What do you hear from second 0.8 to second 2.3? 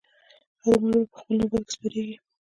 مرو به په خپل نوبت کې سپریږي.